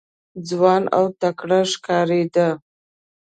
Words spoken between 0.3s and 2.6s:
ځوان او تکړه ښکارېده.